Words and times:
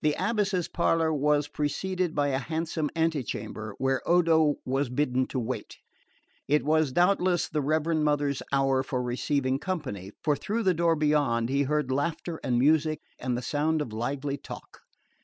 The 0.00 0.16
abbess's 0.18 0.66
parlour 0.66 1.12
was 1.14 1.46
preceded 1.46 2.16
by 2.16 2.30
a 2.30 2.38
handsome 2.40 2.90
antechamber, 2.96 3.76
where 3.78 4.02
Odo 4.10 4.56
was 4.64 4.88
bidden 4.88 5.24
to 5.28 5.38
wait. 5.38 5.78
It 6.48 6.64
was 6.64 6.90
doubtless 6.90 7.48
the 7.48 7.60
Reverend 7.60 8.02
Mother's 8.02 8.42
hour 8.50 8.82
for 8.82 9.00
receiving 9.00 9.60
company, 9.60 10.10
for 10.24 10.34
through 10.34 10.64
the 10.64 10.74
door 10.74 10.96
beyond 10.96 11.48
he 11.48 11.62
heard 11.62 11.92
laughter 11.92 12.40
and 12.42 12.58
music 12.58 13.02
and 13.20 13.38
the 13.38 13.40
sound 13.40 13.80
of 13.80 13.92
lively 13.92 14.36
talk. 14.36 14.80